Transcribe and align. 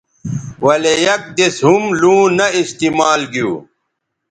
ولے 0.65 0.93
یک 1.05 1.23
دِس 1.35 1.57
ھم 1.67 1.83
لوں 2.01 2.23
نہ 2.37 2.45
استعمال 2.61 3.21
گیو 3.33 3.51